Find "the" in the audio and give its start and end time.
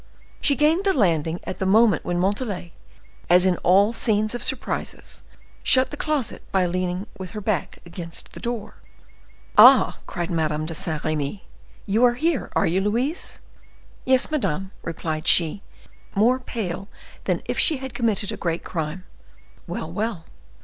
0.83-0.95, 1.59-1.65, 5.91-5.95, 8.31-8.39